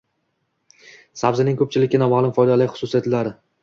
Sabzining 1.23 1.61
ko‘pchilikka 1.61 2.03
noma’lum 2.07 2.37
foydali 2.43 2.73
xususiyatlari 2.77 3.41